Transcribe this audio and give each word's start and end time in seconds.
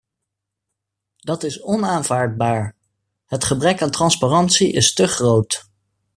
Dat 1.17 1.43
is 1.43 1.61
onaanvaardbaar, 1.63 2.75
het 3.25 3.43
gebrek 3.43 3.81
aan 3.81 3.91
transparantie 3.91 4.71
is 4.71 4.93
te 4.93 5.07
groot! 5.07 5.69